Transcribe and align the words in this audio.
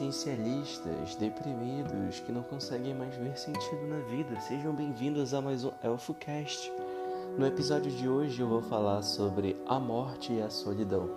existencialistas, 0.00 1.14
deprimidos, 1.16 2.20
que 2.20 2.32
não 2.32 2.42
conseguem 2.42 2.94
mais 2.94 3.14
ver 3.16 3.36
sentido 3.36 3.86
na 3.86 3.98
vida. 4.08 4.40
Sejam 4.40 4.74
bem-vindos 4.74 5.34
a 5.34 5.42
mais 5.42 5.62
um 5.62 5.72
ElfoCast. 5.84 6.72
No 7.36 7.46
episódio 7.46 7.92
de 7.92 8.08
hoje 8.08 8.40
eu 8.40 8.48
vou 8.48 8.62
falar 8.62 9.02
sobre 9.02 9.56
a 9.66 9.78
morte 9.78 10.32
e 10.32 10.40
a 10.40 10.48
solidão. 10.48 11.10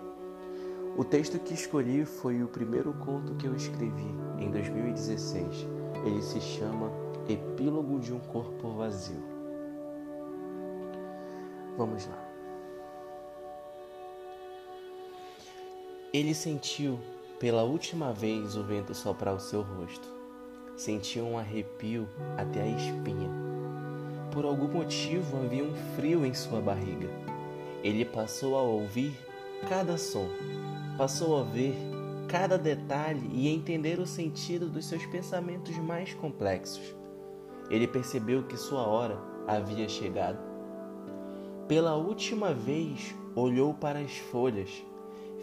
O 0.98 1.04
texto 1.04 1.38
que 1.38 1.54
escolhi 1.54 2.04
foi 2.04 2.42
o 2.42 2.48
primeiro 2.48 2.92
conto 2.92 3.34
que 3.36 3.46
eu 3.46 3.56
escrevi 3.56 4.14
em 4.38 4.50
2016. 4.50 5.66
Ele 6.04 6.22
se 6.22 6.40
chama 6.40 6.92
Epílogo 7.26 7.98
de 7.98 8.12
um 8.12 8.20
Corpo 8.20 8.68
Vazio. 8.74 9.22
Vamos 11.78 12.06
lá. 12.06 12.22
Ele 16.12 16.34
sentiu 16.34 17.00
pela 17.38 17.64
última 17.64 18.12
vez 18.12 18.56
o 18.56 18.62
vento 18.62 18.94
soprar 18.94 19.34
o 19.34 19.40
seu 19.40 19.62
rosto. 19.62 20.08
Sentiu 20.76 21.24
um 21.24 21.38
arrepio 21.38 22.08
até 22.36 22.62
a 22.62 22.66
espinha. 22.66 23.30
Por 24.32 24.44
algum 24.44 24.68
motivo 24.68 25.36
havia 25.38 25.64
um 25.64 25.74
frio 25.96 26.24
em 26.24 26.32
sua 26.32 26.60
barriga. 26.60 27.08
Ele 27.82 28.04
passou 28.04 28.56
a 28.56 28.62
ouvir 28.62 29.16
cada 29.68 29.98
som, 29.98 30.28
passou 30.96 31.40
a 31.40 31.44
ver 31.44 31.74
cada 32.28 32.56
detalhe 32.56 33.28
e 33.32 33.48
a 33.48 33.52
entender 33.52 33.98
o 34.00 34.06
sentido 34.06 34.68
dos 34.68 34.86
seus 34.86 35.04
pensamentos 35.06 35.76
mais 35.78 36.14
complexos. 36.14 36.94
Ele 37.70 37.86
percebeu 37.86 38.44
que 38.44 38.56
sua 38.56 38.86
hora 38.86 39.18
havia 39.46 39.88
chegado. 39.88 40.38
Pela 41.68 41.94
última 41.94 42.52
vez, 42.52 43.14
olhou 43.34 43.74
para 43.74 44.00
as 44.00 44.16
folhas 44.16 44.84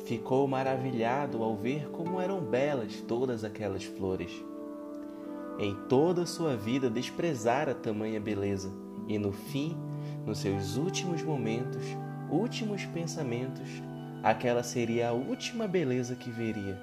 Ficou 0.05 0.47
maravilhado 0.47 1.44
ao 1.44 1.55
ver 1.55 1.89
como 1.89 2.19
eram 2.19 2.41
belas 2.41 2.95
todas 3.07 3.44
aquelas 3.44 3.83
flores. 3.83 4.31
Em 5.59 5.75
toda 5.88 6.23
a 6.23 6.25
sua 6.25 6.55
vida 6.55 6.89
desprezara 6.89 7.75
tamanha 7.75 8.19
beleza, 8.19 8.71
e 9.08 9.17
no 9.19 9.31
fim, 9.31 9.77
nos 10.25 10.39
seus 10.39 10.75
últimos 10.75 11.21
momentos, 11.21 11.83
últimos 12.30 12.83
pensamentos, 12.85 13.69
aquela 14.23 14.63
seria 14.63 15.09
a 15.09 15.13
última 15.13 15.67
beleza 15.67 16.15
que 16.15 16.31
veria. 16.31 16.80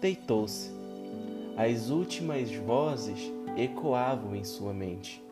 Deitou-se. 0.00 0.70
As 1.56 1.90
últimas 1.90 2.54
vozes 2.54 3.30
ecoavam 3.56 4.34
em 4.34 4.44
sua 4.44 4.72
mente. 4.72 5.22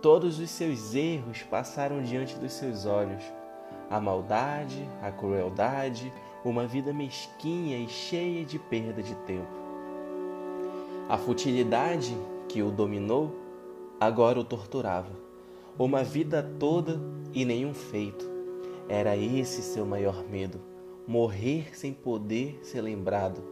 Todos 0.00 0.38
os 0.38 0.50
seus 0.50 0.94
erros 0.94 1.42
passaram 1.42 2.02
diante 2.02 2.36
dos 2.36 2.52
seus 2.52 2.86
olhos 2.86 3.22
a 3.92 4.00
maldade, 4.00 4.88
a 5.02 5.12
crueldade, 5.12 6.10
uma 6.42 6.66
vida 6.66 6.94
mesquinha 6.94 7.76
e 7.76 7.86
cheia 7.86 8.42
de 8.42 8.58
perda 8.58 9.02
de 9.02 9.14
tempo. 9.26 9.52
A 11.10 11.18
futilidade 11.18 12.16
que 12.48 12.62
o 12.62 12.70
dominou 12.70 13.36
agora 14.00 14.40
o 14.40 14.44
torturava. 14.44 15.12
Uma 15.78 16.02
vida 16.02 16.42
toda 16.58 16.98
e 17.34 17.44
nenhum 17.44 17.74
feito. 17.74 18.26
Era 18.88 19.14
esse 19.14 19.60
seu 19.60 19.84
maior 19.84 20.24
medo: 20.24 20.58
morrer 21.06 21.76
sem 21.76 21.92
poder 21.92 22.60
ser 22.62 22.80
lembrado, 22.80 23.42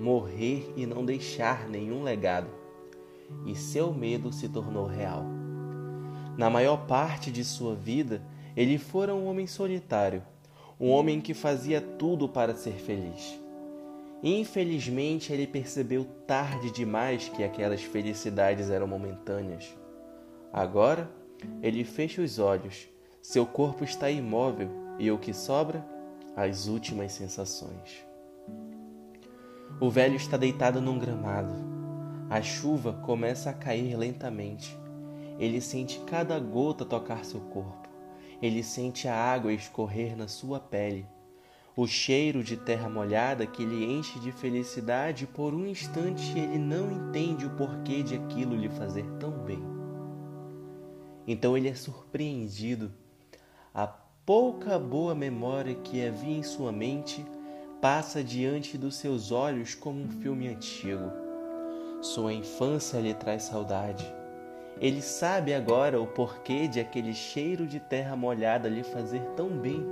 morrer 0.00 0.72
e 0.76 0.86
não 0.86 1.04
deixar 1.04 1.68
nenhum 1.68 2.02
legado. 2.02 2.48
E 3.46 3.54
seu 3.54 3.94
medo 3.94 4.32
se 4.32 4.48
tornou 4.48 4.86
real. 4.86 5.24
Na 6.36 6.50
maior 6.50 6.84
parte 6.84 7.30
de 7.30 7.44
sua 7.44 7.76
vida, 7.76 8.20
ele 8.56 8.78
fora 8.78 9.14
um 9.14 9.26
homem 9.26 9.46
solitário, 9.46 10.22
um 10.78 10.90
homem 10.90 11.20
que 11.20 11.34
fazia 11.34 11.80
tudo 11.80 12.28
para 12.28 12.54
ser 12.54 12.74
feliz. 12.74 13.40
Infelizmente, 14.22 15.32
ele 15.32 15.46
percebeu 15.46 16.04
tarde 16.26 16.70
demais 16.70 17.28
que 17.28 17.44
aquelas 17.44 17.82
felicidades 17.82 18.70
eram 18.70 18.86
momentâneas. 18.86 19.76
Agora, 20.52 21.10
ele 21.62 21.84
fecha 21.84 22.22
os 22.22 22.38
olhos, 22.38 22.88
seu 23.20 23.44
corpo 23.44 23.84
está 23.84 24.10
imóvel 24.10 24.70
e 24.98 25.10
o 25.10 25.18
que 25.18 25.34
sobra? 25.34 25.84
As 26.36 26.66
últimas 26.66 27.12
sensações. 27.12 28.04
O 29.80 29.90
velho 29.90 30.16
está 30.16 30.36
deitado 30.36 30.80
num 30.80 30.98
gramado. 30.98 31.54
A 32.30 32.40
chuva 32.40 32.92
começa 32.92 33.50
a 33.50 33.52
cair 33.52 33.96
lentamente. 33.96 34.76
Ele 35.38 35.60
sente 35.60 36.00
cada 36.06 36.38
gota 36.38 36.84
tocar 36.84 37.24
seu 37.24 37.40
corpo. 37.40 37.83
Ele 38.42 38.62
sente 38.62 39.08
a 39.08 39.14
água 39.14 39.52
escorrer 39.52 40.16
na 40.16 40.28
sua 40.28 40.58
pele, 40.58 41.06
o 41.76 41.86
cheiro 41.86 42.42
de 42.42 42.56
terra 42.56 42.88
molhada 42.88 43.46
que 43.46 43.64
lhe 43.64 43.84
enche 43.84 44.18
de 44.20 44.32
felicidade. 44.32 45.26
Por 45.26 45.54
um 45.54 45.66
instante 45.66 46.38
ele 46.38 46.58
não 46.58 46.90
entende 46.90 47.46
o 47.46 47.50
porquê 47.50 48.02
de 48.02 48.16
aquilo 48.16 48.56
lhe 48.56 48.68
fazer 48.68 49.04
tão 49.18 49.30
bem. 49.30 49.62
Então 51.26 51.56
ele 51.56 51.68
é 51.68 51.74
surpreendido. 51.74 52.92
A 53.72 53.86
pouca 53.86 54.78
boa 54.78 55.14
memória 55.14 55.74
que 55.74 56.06
havia 56.06 56.38
em 56.38 56.42
sua 56.42 56.70
mente 56.70 57.24
passa 57.80 58.22
diante 58.22 58.78
dos 58.78 58.96
seus 58.96 59.30
olhos 59.32 59.74
como 59.74 60.02
um 60.02 60.08
filme 60.08 60.48
antigo. 60.48 61.10
Sua 62.00 62.32
infância 62.32 63.00
lhe 63.00 63.14
traz 63.14 63.44
saudade 63.44 64.04
ele 64.80 65.00
sabe 65.00 65.54
agora 65.54 66.00
o 66.00 66.06
porquê 66.06 66.66
de 66.66 66.80
aquele 66.80 67.14
cheiro 67.14 67.66
de 67.66 67.78
terra 67.78 68.16
molhada 68.16 68.68
lhe 68.68 68.82
fazer 68.82 69.22
tão 69.36 69.48
bem. 69.48 69.86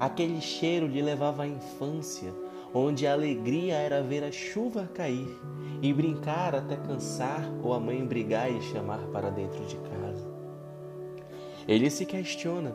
Aquele 0.00 0.40
cheiro 0.40 0.86
lhe 0.86 1.00
levava 1.00 1.44
à 1.44 1.46
infância, 1.46 2.32
onde 2.72 3.06
a 3.06 3.12
alegria 3.12 3.76
era 3.76 4.02
ver 4.02 4.24
a 4.24 4.32
chuva 4.32 4.90
cair 4.92 5.40
e 5.80 5.92
brincar 5.92 6.54
até 6.54 6.76
cansar 6.76 7.48
ou 7.62 7.72
a 7.72 7.78
mãe 7.78 8.04
brigar 8.04 8.50
e 8.50 8.60
chamar 8.62 9.00
para 9.12 9.30
dentro 9.30 9.64
de 9.66 9.76
casa. 9.76 10.28
Ele 11.68 11.88
se 11.88 12.04
questiona 12.04 12.74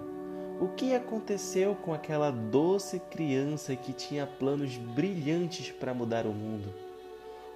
o 0.61 0.69
que 0.69 0.93
aconteceu 0.93 1.75
com 1.75 1.93
aquela 1.93 2.31
doce 2.31 2.99
criança 3.11 3.75
que 3.75 3.93
tinha 3.93 4.25
planos 4.25 4.77
brilhantes 4.77 5.71
para 5.71 5.93
mudar 5.93 6.25
o 6.25 6.33
mundo. 6.33 6.73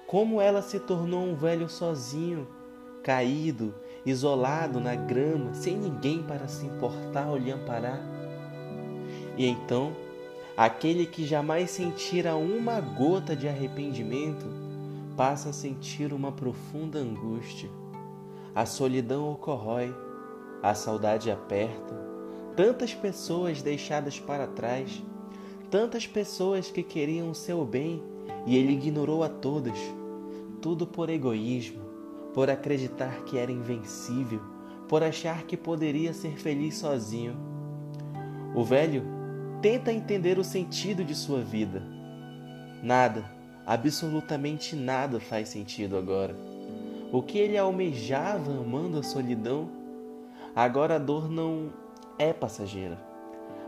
Como 0.06 0.40
ela 0.40 0.62
se 0.62 0.78
tornou 0.78 1.24
um 1.24 1.34
velho 1.34 1.68
sozinho 1.68 2.46
caído, 3.04 3.74
isolado 4.04 4.80
na 4.80 4.94
grama, 4.94 5.54
sem 5.54 5.76
ninguém 5.76 6.22
para 6.22 6.48
se 6.48 6.64
importar 6.64 7.28
ou 7.28 7.36
lhe 7.36 7.52
amparar. 7.52 8.00
E 9.36 9.46
então, 9.46 9.92
aquele 10.56 11.06
que 11.06 11.26
jamais 11.26 11.70
sentira 11.70 12.34
uma 12.34 12.80
gota 12.80 13.36
de 13.36 13.46
arrependimento 13.46 14.46
passa 15.16 15.50
a 15.50 15.52
sentir 15.52 16.12
uma 16.12 16.32
profunda 16.32 16.98
angústia. 16.98 17.68
A 18.54 18.64
solidão 18.64 19.30
o 19.30 19.36
corrói, 19.36 19.94
a 20.62 20.74
saudade 20.74 21.30
aperta, 21.30 21.94
tantas 22.56 22.94
pessoas 22.94 23.60
deixadas 23.60 24.18
para 24.18 24.46
trás, 24.46 25.02
tantas 25.70 26.06
pessoas 26.06 26.70
que 26.70 26.82
queriam 26.82 27.30
o 27.30 27.34
seu 27.34 27.64
bem 27.64 28.02
e 28.46 28.56
ele 28.56 28.72
ignorou 28.72 29.22
a 29.22 29.28
todas, 29.28 29.78
tudo 30.62 30.86
por 30.86 31.10
egoísmo, 31.10 31.83
por 32.34 32.50
acreditar 32.50 33.22
que 33.24 33.38
era 33.38 33.52
invencível, 33.52 34.40
por 34.88 35.04
achar 35.04 35.44
que 35.44 35.56
poderia 35.56 36.12
ser 36.12 36.36
feliz 36.36 36.76
sozinho. 36.76 37.36
O 38.54 38.64
velho 38.64 39.04
tenta 39.62 39.92
entender 39.92 40.36
o 40.36 40.44
sentido 40.44 41.04
de 41.04 41.14
sua 41.14 41.40
vida. 41.40 41.80
Nada, 42.82 43.24
absolutamente 43.64 44.74
nada 44.74 45.20
faz 45.20 45.48
sentido 45.48 45.96
agora. 45.96 46.36
O 47.12 47.22
que 47.22 47.38
ele 47.38 47.56
almejava 47.56 48.50
amando 48.50 48.98
a 48.98 49.02
solidão, 49.04 49.70
agora 50.56 50.96
a 50.96 50.98
dor 50.98 51.30
não 51.30 51.72
é 52.18 52.32
passageira. 52.32 52.98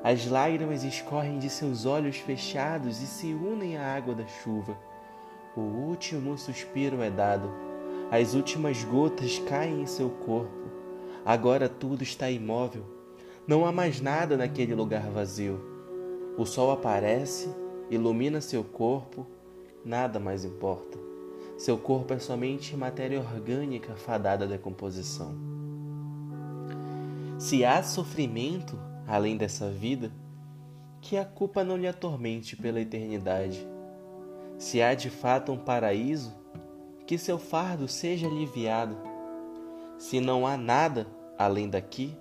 As 0.03 0.27
lágrimas 0.27 0.83
escorrem 0.83 1.39
de 1.39 1.49
seus 1.49 1.87
olhos 1.87 2.17
fechados 2.17 3.01
e 3.01 3.07
se 3.07 3.33
unem 3.33 3.77
à 3.77 3.95
água 3.95 4.15
da 4.15 4.27
chuva. 4.27 4.77
O 5.57 5.61
último 5.61 6.37
suspiro 6.37 7.01
é 7.01 7.11
dado 7.11 7.51
as 8.11 8.35
últimas 8.35 8.85
gotas 8.85 9.39
caem 9.41 9.83
em 9.83 9.87
seu 9.87 10.11
corpo. 10.11 10.71
Agora 11.25 11.69
tudo 11.69 12.03
está 12.03 12.31
imóvel. 12.31 12.85
Não 13.47 13.67
há 13.67 13.73
mais 13.73 14.01
nada 14.01 14.37
naquele 14.37 14.75
lugar 14.75 15.11
vazio. 15.11 15.61
O 16.37 16.45
sol 16.45 16.71
aparece, 16.71 17.49
ilumina 17.91 18.41
seu 18.41 18.63
corpo, 18.63 19.27
nada 19.85 20.21
mais 20.21 20.45
importa. 20.45 20.99
Seu 21.57 21.79
corpo 21.79 22.13
é 22.13 22.19
somente 22.19 22.77
matéria 22.77 23.19
orgânica 23.19 23.95
fadada 23.97 24.45
à 24.45 24.49
decomposição. 24.49 25.35
Se 27.39 27.65
há 27.65 27.83
sofrimento 27.83 28.79
além 29.07 29.37
dessa 29.37 29.71
vida, 29.71 30.11
que 31.01 31.17
a 31.17 31.25
culpa 31.25 31.63
não 31.63 31.77
lhe 31.77 31.87
atormente 31.87 32.57
pela 32.57 32.81
eternidade. 32.81 33.67
Se 34.59 34.83
há 34.83 34.95
de 34.95 35.09
fato 35.09 35.53
um 35.53 35.59
paraíso, 35.59 36.35
que 37.07 37.17
seu 37.17 37.39
fardo 37.39 37.87
seja 37.87 38.27
aliviado. 38.27 38.97
Se 39.99 40.21
não 40.21 40.47
há 40.47 40.57
nada 40.57 41.07
além 41.39 41.69
daqui, 41.69 42.17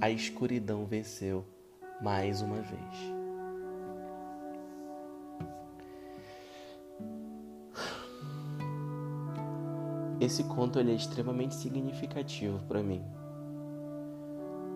a 0.00 0.10
escuridão 0.10 0.84
venceu 0.84 1.44
mais 2.02 2.42
uma 2.42 2.56
vez. 2.56 3.16
esse 10.26 10.42
conto 10.44 10.78
ele 10.78 10.92
é 10.92 10.94
extremamente 10.94 11.54
significativo 11.54 12.58
para 12.66 12.82
mim. 12.82 13.02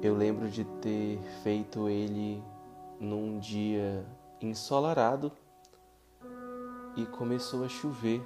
Eu 0.02 0.14
lembro 0.14 0.48
de 0.48 0.64
ter 0.80 1.18
feito 1.42 1.88
ele 1.88 2.42
num 2.98 3.38
dia 3.38 4.04
ensolarado 4.40 5.32
e 6.96 7.04
começou 7.06 7.64
a 7.64 7.68
chover 7.68 8.22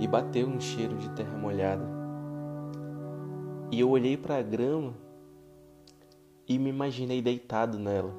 e 0.00 0.06
bateu 0.06 0.48
um 0.48 0.60
cheiro 0.60 0.96
de 0.96 1.08
terra 1.10 1.36
molhada. 1.36 1.84
E 3.70 3.80
eu 3.80 3.88
olhei 3.88 4.16
para 4.16 4.36
a 4.36 4.42
grama 4.42 4.94
e 6.46 6.58
me 6.58 6.68
imaginei 6.68 7.22
deitado 7.22 7.78
nela, 7.78 8.12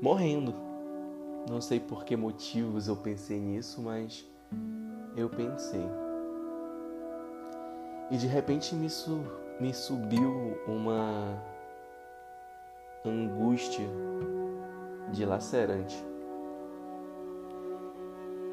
morrendo. 0.00 0.54
Não 1.48 1.60
sei 1.60 1.80
por 1.80 2.04
que 2.04 2.16
motivos 2.16 2.88
eu 2.88 2.96
pensei 2.96 3.40
nisso, 3.40 3.80
mas 3.80 4.28
eu 5.16 5.28
pensei. 5.28 5.86
E 8.10 8.16
de 8.16 8.26
repente 8.26 8.74
me, 8.74 8.90
su 8.90 9.24
me 9.58 9.72
subiu 9.72 10.56
uma 10.66 11.42
angústia 13.04 13.86
dilacerante. 15.12 15.96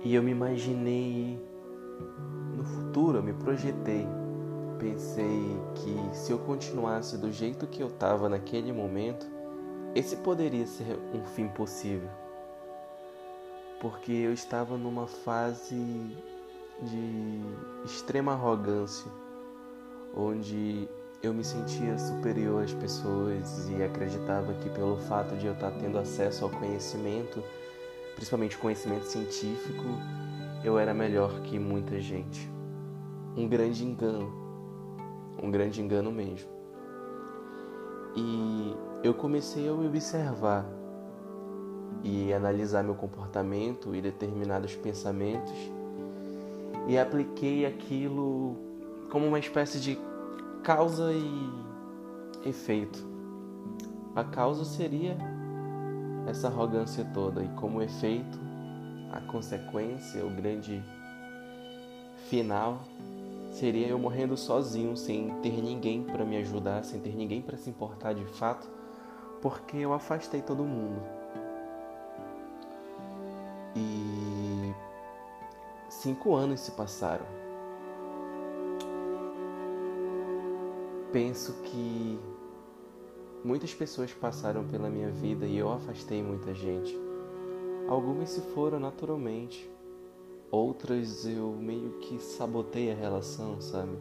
E 0.04 0.16
eu 0.16 0.24
me 0.24 0.32
imaginei 0.32 1.38
no 2.56 2.64
futuro, 2.64 3.18
eu 3.18 3.24
me 3.24 3.34
projetei. 3.34 4.08
Pensei 4.78 5.58
que 5.76 6.16
se 6.16 6.32
eu 6.32 6.40
continuasse 6.40 7.18
do 7.18 7.32
jeito 7.32 7.68
que 7.68 7.82
eu 7.82 7.88
estava 7.88 8.30
naquele 8.30 8.72
momento, 8.72 9.26
esse 9.96 10.16
poderia 10.18 10.66
ser 10.66 10.98
um 11.14 11.24
fim 11.36 11.48
possível. 11.48 12.10
Porque 13.82 14.12
eu 14.12 14.34
estava 14.34 14.78
numa 14.78 15.08
fase 15.08 15.76
de 16.82 17.42
extrema 17.86 18.34
arrogância, 18.34 19.12
onde 20.16 20.88
eu 21.22 21.34
me 21.34 21.44
sentia 21.44 21.98
superior 21.98 22.64
às 22.64 22.74
pessoas 22.74 23.70
e 23.70 23.84
acreditava 23.84 24.54
que 24.54 24.70
pelo 24.70 24.98
fato 24.98 25.36
de 25.36 25.48
eu 25.48 25.54
estar 25.54 25.72
tendo 25.72 25.98
acesso 25.98 26.46
ao 26.46 26.50
conhecimento, 26.50 27.44
principalmente 28.16 28.58
conhecimento 28.58 29.06
científico, 29.06 29.84
eu 30.64 30.78
era 30.78 30.94
melhor 30.94 31.42
que 31.42 31.58
muita 31.58 32.00
gente. 32.00 32.50
Um 33.36 33.48
grande 33.48 33.86
engano, 33.86 34.32
um 35.42 35.50
grande 35.50 35.82
engano 35.82 36.12
mesmo. 36.12 36.50
E 38.16 38.76
eu 39.04 39.14
comecei 39.14 39.70
a 39.70 39.74
me 39.74 39.88
observar 39.88 40.66
e 42.04 42.34
analisar 42.34 42.84
meu 42.84 42.96
comportamento 42.96 43.96
e 43.96 44.02
determinados 44.02 44.76
pensamentos 44.76 45.72
e 46.88 46.98
apliquei 46.98 47.66
aquilo 47.66 48.56
como 49.10 49.28
uma 49.28 49.40
espécie 49.40 49.80
de 49.80 49.98
causa 50.64 51.12
e 51.14 52.50
efeito. 52.50 53.08
A 54.16 54.24
causa 54.24 54.66
seria 54.66 55.18
essa 56.28 56.48
arrogância 56.48 57.06
toda, 57.14 57.44
e 57.44 57.48
como 57.50 57.82
efeito, 57.82 58.40
a 59.12 59.22
consequência, 59.22 60.26
o 60.26 60.30
grande 60.30 60.84
final, 62.30 62.80
seria 63.52 63.88
eu 63.88 64.00
morrendo 64.00 64.38
sozinho, 64.38 64.96
sem 64.96 65.30
ter 65.42 65.62
ninguém 65.62 66.04
para 66.04 66.24
me 66.24 66.38
ajudar, 66.38 66.84
sem 66.84 67.00
ter 67.00 67.16
ninguém 67.16 67.42
para 67.42 67.58
se 67.58 67.70
importar 67.70 68.14
de 68.14 68.26
fato, 68.26 68.68
porque 69.42 69.78
eu 69.78 69.94
afastei 69.94 70.42
todo 70.42 70.64
mundo. 70.64 71.02
E 73.76 74.74
cinco 75.90 76.36
anos 76.36 76.60
se 76.60 76.72
passaram. 76.72 77.26
Penso 81.12 81.54
que 81.64 82.20
Muitas 83.44 83.74
pessoas 83.74 84.12
passaram 84.12 84.66
pela 84.66 84.90
minha 84.90 85.10
vida 85.10 85.46
e 85.46 85.58
eu 85.58 85.72
afastei 85.72 86.22
muita 86.22 86.54
gente. 86.54 87.09
Algumas 87.90 88.30
se 88.30 88.42
foram 88.54 88.80
naturalmente, 88.80 89.68
outras 90.52 91.26
eu 91.26 91.54
meio 91.54 91.94
que 91.94 92.20
sabotei 92.20 92.92
a 92.92 92.96
relação, 92.96 93.60
sabe? 93.60 93.98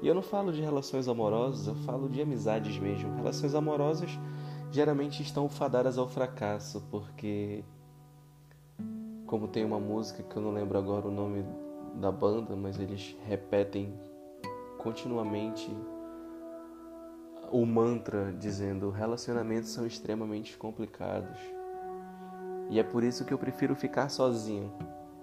E 0.00 0.08
eu 0.08 0.14
não 0.14 0.22
falo 0.22 0.50
de 0.50 0.62
relações 0.62 1.06
amorosas, 1.06 1.66
eu 1.66 1.74
falo 1.74 2.08
de 2.08 2.22
amizades 2.22 2.78
mesmo. 2.78 3.14
Relações 3.14 3.54
amorosas 3.54 4.08
geralmente 4.72 5.22
estão 5.22 5.50
fadadas 5.50 5.98
ao 5.98 6.08
fracasso, 6.08 6.82
porque 6.90 7.62
como 9.26 9.48
tem 9.48 9.66
uma 9.66 9.78
música 9.78 10.22
que 10.22 10.34
eu 10.34 10.40
não 10.40 10.54
lembro 10.54 10.78
agora 10.78 11.06
o 11.06 11.10
nome 11.10 11.44
da 11.96 12.10
banda, 12.10 12.56
mas 12.56 12.80
eles 12.80 13.14
repetem 13.26 13.92
continuamente 14.78 15.70
o 17.52 17.66
mantra 17.66 18.32
dizendo 18.32 18.88
relacionamentos 18.88 19.68
são 19.68 19.86
extremamente 19.86 20.56
complicados. 20.56 21.55
E 22.68 22.78
é 22.78 22.82
por 22.82 23.04
isso 23.04 23.24
que 23.24 23.32
eu 23.32 23.38
prefiro 23.38 23.74
ficar 23.74 24.08
sozinho. 24.08 24.72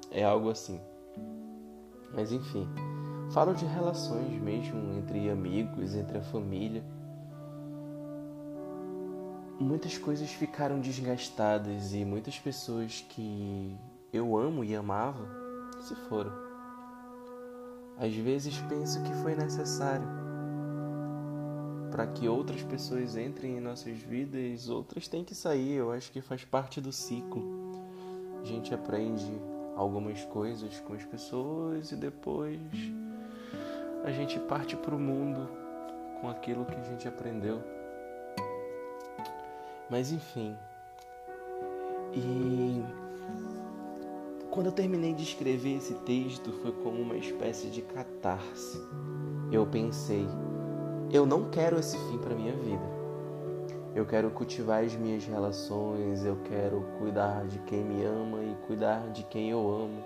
É 0.10 0.24
algo 0.24 0.50
assim. 0.50 0.80
Mas 2.14 2.32
enfim, 2.32 2.68
falo 3.32 3.54
de 3.54 3.66
relações 3.66 4.40
mesmo 4.42 4.94
entre 4.94 5.30
amigos, 5.30 5.96
entre 5.96 6.18
a 6.18 6.22
família. 6.22 6.84
Muitas 9.60 9.98
coisas 9.98 10.30
ficaram 10.30 10.80
desgastadas 10.80 11.94
e 11.94 12.06
muitas 12.06 12.40
pessoas 12.40 13.06
que 13.10 13.78
eu 14.12 14.38
amo 14.38 14.64
e 14.64 14.76
amava 14.76 15.28
se 15.82 15.96
foram. 16.08 16.32
Às 17.98 18.14
vezes 18.16 18.58
penso 18.70 19.02
que 19.04 19.14
foi 19.16 19.36
necessário 19.36 20.23
para 21.94 22.08
que 22.08 22.28
outras 22.28 22.64
pessoas 22.64 23.16
entrem 23.16 23.58
em 23.58 23.60
nossas 23.60 24.00
vidas, 24.00 24.68
outras 24.68 25.08
têm 25.08 25.24
que 25.24 25.36
sair. 25.36 25.74
Eu 25.74 25.92
acho 25.92 26.12
que 26.12 26.22
faz 26.22 26.44
parte 26.44 26.82
do 26.82 26.92
ciclo. 26.92 27.44
A 28.42 28.44
gente 28.44 28.74
aprende 28.74 29.32
algumas 29.76 30.26
coisas 30.26 30.80
com 30.80 30.94
as 30.96 31.06
pessoas 31.06 31.92
e 31.92 31.96
depois 31.96 32.60
a 34.04 34.12
gente 34.12 34.40
parte 34.40 34.76
para 34.76 34.96
o 34.96 35.00
mundo 35.00 35.48
com 36.20 36.28
aquilo 36.32 36.66
que 36.66 36.74
a 36.74 36.82
gente 36.82 37.08
aprendeu. 37.08 37.62
Mas 39.88 40.12
enfim. 40.12 40.58
E 42.12 42.82
quando 44.50 44.66
eu 44.66 44.72
terminei 44.72 45.14
de 45.14 45.22
escrever 45.22 45.78
esse 45.78 45.94
texto, 46.00 46.52
foi 46.54 46.72
como 46.72 47.00
uma 47.00 47.18
espécie 47.18 47.68
de 47.68 47.84
catarse. 47.84 48.82
Eu 49.52 49.68
pensei, 49.68 50.28
eu 51.14 51.28
não 51.28 51.48
quero 51.52 51.78
esse 51.80 51.96
fim 51.96 52.18
para 52.18 52.34
minha 52.34 52.54
vida. 52.54 52.82
Eu 53.94 54.04
quero 54.04 54.32
cultivar 54.32 54.84
as 54.84 54.96
minhas 54.96 55.24
relações, 55.24 56.26
eu 56.26 56.38
quero 56.46 56.84
cuidar 56.98 57.46
de 57.46 57.60
quem 57.60 57.84
me 57.84 58.04
ama 58.04 58.44
e 58.44 58.56
cuidar 58.66 59.12
de 59.12 59.22
quem 59.26 59.52
eu 59.52 59.60
amo. 59.60 60.04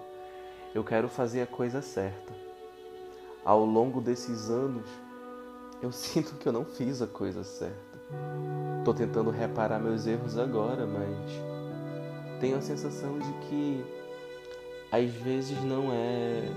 Eu 0.76 0.84
quero 0.84 1.08
fazer 1.08 1.42
a 1.42 1.48
coisa 1.48 1.82
certa. 1.82 2.34
Ao 3.46 3.64
longo 3.64 4.02
desses 4.02 4.50
anos, 4.50 4.86
eu 5.82 5.94
sinto 5.96 6.36
que 6.36 6.46
eu 6.46 6.52
não 6.52 6.66
fiz 6.66 7.02
a 7.02 7.08
coisa 7.08 7.42
certa. 7.42 7.98
Estou 8.80 8.94
tentando 8.94 9.30
reparar 9.30 9.80
meus 9.80 10.06
erros 10.06 10.38
agora, 10.38 10.86
mas 10.86 11.32
tenho 12.42 12.58
a 12.58 12.62
sensação 12.62 13.18
de 13.18 13.32
que 13.48 13.86
às 14.92 15.10
vezes 15.10 15.64
não 15.64 15.90
é 15.94 16.52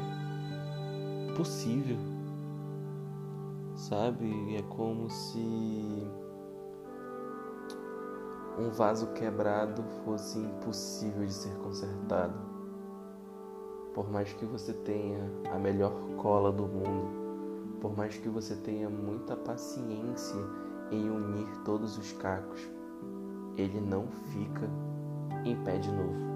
possível 1.37 2.10
sabe? 3.91 4.55
É 4.55 4.63
como 4.63 5.11
se 5.11 6.09
um 8.57 8.71
vaso 8.71 9.09
quebrado 9.09 9.83
fosse 10.05 10.39
impossível 10.39 11.27
de 11.27 11.33
ser 11.33 11.53
consertado. 11.57 12.39
Por 13.93 14.09
mais 14.09 14.33
que 14.33 14.45
você 14.47 14.73
tenha 14.73 15.29
a 15.53 15.59
melhor 15.59 15.93
cola 16.17 16.53
do 16.53 16.69
mundo, 16.69 17.81
por 17.81 17.97
mais 17.97 18.17
que 18.17 18.29
você 18.29 18.55
tenha 18.55 18.89
muita 18.89 19.35
paciência 19.37 20.41
em 20.93 21.11
unir 21.11 21.49
todos 21.65 21.99
os 21.99 22.13
cacos, 22.13 22.61
ele 23.57 23.81
não 23.81 24.07
fica 24.07 24.71
em 25.45 25.57
pé 25.65 25.79
de 25.79 25.91
novo. 25.91 26.31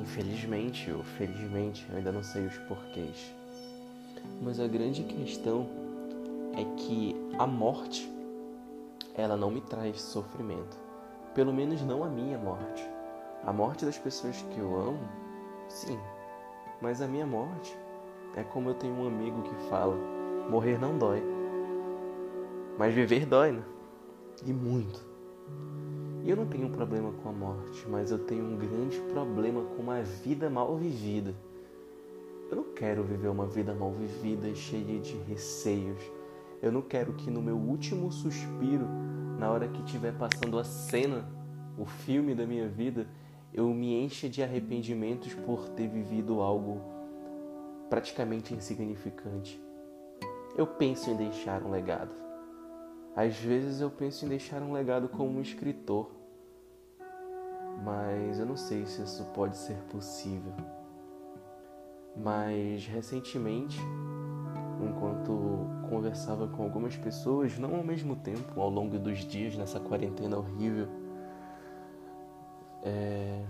Infelizmente 0.00 0.90
ou 0.90 1.02
felizmente, 1.02 1.86
eu 1.90 1.98
ainda 1.98 2.10
não 2.10 2.22
sei 2.22 2.46
os 2.46 2.56
porquês 2.58 3.43
mas 4.44 4.60
a 4.60 4.68
grande 4.68 5.02
questão 5.04 5.66
é 6.52 6.64
que 6.76 7.16
a 7.38 7.46
morte 7.46 8.12
ela 9.14 9.36
não 9.36 9.50
me 9.50 9.62
traz 9.62 10.00
sofrimento. 10.02 10.78
Pelo 11.34 11.52
menos 11.52 11.80
não 11.82 12.04
a 12.04 12.08
minha 12.08 12.36
morte. 12.36 12.88
A 13.44 13.52
morte 13.52 13.84
das 13.84 13.96
pessoas 13.96 14.42
que 14.50 14.58
eu 14.58 14.76
amo, 14.76 15.00
sim. 15.68 15.98
Mas 16.80 17.00
a 17.00 17.08
minha 17.08 17.26
morte 17.26 17.76
é 18.36 18.42
como 18.42 18.68
eu 18.68 18.74
tenho 18.74 18.94
um 18.94 19.06
amigo 19.06 19.42
que 19.42 19.54
fala: 19.68 19.96
morrer 20.50 20.78
não 20.78 20.98
dói. 20.98 21.22
Mas 22.78 22.94
viver 22.94 23.26
dói, 23.26 23.52
né? 23.52 23.64
E 24.44 24.52
muito. 24.52 25.00
E 26.22 26.30
eu 26.30 26.36
não 26.36 26.46
tenho 26.46 26.66
um 26.66 26.72
problema 26.72 27.12
com 27.22 27.28
a 27.28 27.32
morte, 27.32 27.86
mas 27.88 28.10
eu 28.10 28.18
tenho 28.18 28.44
um 28.44 28.56
grande 28.56 29.00
problema 29.12 29.62
com 29.62 29.82
uma 29.82 30.02
vida 30.02 30.50
mal 30.50 30.76
vivida. 30.76 31.34
Eu 32.54 32.62
não 32.62 32.72
quero 32.72 33.02
viver 33.02 33.26
uma 33.26 33.48
vida 33.48 33.74
mal 33.74 33.90
vivida 33.90 34.48
e 34.48 34.54
cheia 34.54 35.00
de 35.00 35.16
receios. 35.24 36.00
Eu 36.62 36.70
não 36.70 36.82
quero 36.82 37.12
que 37.14 37.28
no 37.28 37.42
meu 37.42 37.56
último 37.56 38.12
suspiro, 38.12 38.86
na 39.40 39.50
hora 39.50 39.66
que 39.66 39.82
estiver 39.82 40.16
passando 40.16 40.56
a 40.56 40.62
cena, 40.62 41.28
o 41.76 41.84
filme 41.84 42.32
da 42.32 42.46
minha 42.46 42.68
vida, 42.68 43.08
eu 43.52 43.66
me 43.70 44.00
encha 44.00 44.28
de 44.28 44.40
arrependimentos 44.40 45.34
por 45.34 45.68
ter 45.70 45.88
vivido 45.88 46.40
algo 46.40 46.80
praticamente 47.90 48.54
insignificante. 48.54 49.60
Eu 50.56 50.68
penso 50.68 51.10
em 51.10 51.16
deixar 51.16 51.60
um 51.60 51.72
legado. 51.72 52.14
Às 53.16 53.36
vezes 53.36 53.80
eu 53.80 53.90
penso 53.90 54.26
em 54.26 54.28
deixar 54.28 54.62
um 54.62 54.72
legado 54.72 55.08
como 55.08 55.38
um 55.38 55.42
escritor, 55.42 56.08
mas 57.82 58.38
eu 58.38 58.46
não 58.46 58.56
sei 58.56 58.86
se 58.86 59.02
isso 59.02 59.24
pode 59.34 59.56
ser 59.56 59.78
possível. 59.90 60.83
Mas 62.16 62.86
recentemente, 62.86 63.78
enquanto 64.80 65.66
conversava 65.88 66.46
com 66.46 66.62
algumas 66.62 66.96
pessoas, 66.96 67.58
não 67.58 67.74
ao 67.74 67.82
mesmo 67.82 68.14
tempo, 68.16 68.60
ao 68.60 68.70
longo 68.70 68.98
dos 68.98 69.18
dias 69.18 69.56
nessa 69.56 69.80
quarentena 69.80 70.38
horrível, 70.38 70.88
é... 72.82 73.44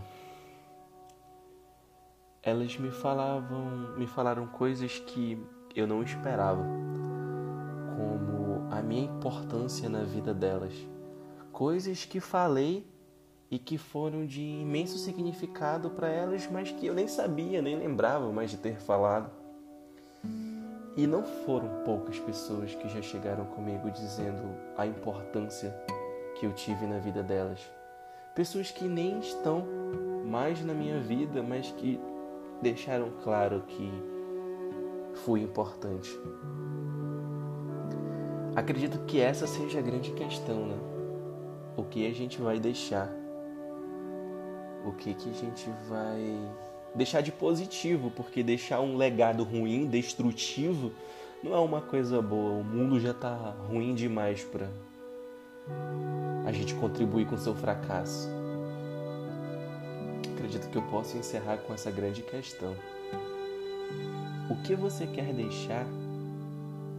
elas 2.43 2.77
me 2.79 2.91
falavam, 2.91 3.97
me 3.97 4.07
falaram 4.07 4.47
coisas 4.47 4.99
que 4.99 5.39
eu 5.75 5.87
não 5.87 6.03
esperava, 6.03 6.65
como 7.97 8.67
a 8.71 8.81
minha 8.81 9.05
importância 9.05 9.89
na 9.89 10.05
vida 10.05 10.33
delas, 10.33 10.75
coisas 11.53 12.05
que 12.05 12.19
falei 12.19 12.94
e 13.51 13.59
que 13.59 13.79
foram 13.79 14.27
de 14.27 14.43
imenso 14.43 14.99
significado 14.99 15.91
para 15.91 16.09
elas, 16.09 16.49
mas 16.51 16.71
que 16.71 16.87
eu 16.87 16.95
nem 16.95 17.07
sabia, 17.07 17.63
nem 17.63 17.77
lembrava 17.77 18.33
mais 18.33 18.51
de 18.51 18.57
ter 18.57 18.81
falado. 18.81 19.31
E 20.97 21.07
não 21.07 21.23
foram 21.23 21.83
poucas 21.85 22.19
pessoas 22.21 22.75
que 22.75 22.89
já 22.89 23.03
chegaram 23.03 23.45
comigo 23.47 23.91
dizendo 23.91 24.43
a 24.77 24.87
importância 24.87 25.71
que 26.39 26.47
eu 26.47 26.53
tive 26.53 26.87
na 26.87 26.99
vida 26.99 27.23
delas 27.23 27.61
pessoas 28.35 28.71
que 28.71 28.85
nem 28.85 29.21
estão 29.21 29.65
mais 30.27 30.63
na 30.65 30.75
minha 30.75 30.99
vida, 30.99 31.43
mas 31.43 31.71
que 31.73 32.01
deixaram 32.61 33.11
claro 33.23 33.63
que 33.69 33.91
fui 35.25 35.43
importante. 35.43 36.11
Acredito 38.57 38.99
que 39.07 39.21
essa 39.21 39.47
seja 39.47 39.79
a 39.79 39.83
grande 39.83 40.13
questão, 40.13 40.67
né? 40.67 40.77
O 41.77 41.85
que 41.85 42.07
a 42.07 42.13
gente 42.13 42.41
vai 42.41 42.59
deixar? 42.59 43.24
O 44.85 44.93
que 44.93 45.15
que 45.15 45.31
a 45.31 45.33
gente 45.33 45.71
vai 45.89 46.37
deixar 46.95 47.23
de 47.23 47.33
positivo? 47.33 48.11
Porque 48.11 48.43
deixar 48.43 48.81
um 48.81 48.97
legado 48.97 49.43
ruim, 49.43 49.87
destrutivo, 49.87 50.93
não 51.43 51.55
é 51.55 51.59
uma 51.59 51.81
coisa 51.81 52.21
boa. 52.21 52.53
O 52.53 52.65
mundo 52.65 53.01
já 53.01 53.15
tá 53.15 53.35
ruim 53.69 53.95
demais 53.95 54.45
para 54.45 54.69
a 56.47 56.53
gente 56.53 56.75
contribuir 56.75 57.27
com 57.27 57.39
seu 57.39 57.55
fracasso. 57.55 58.29
Acredito 60.35 60.69
que 60.69 60.77
eu 60.77 60.83
posso 60.83 61.17
encerrar 61.17 61.57
com 61.59 61.73
essa 61.73 61.91
grande 61.91 62.23
questão. 62.23 62.77
O 64.51 64.57
que 64.63 64.75
você 64.75 65.07
quer 65.07 65.33
deixar 65.33 65.87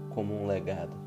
como 0.10 0.34
um 0.34 0.48
legado? 0.48 1.05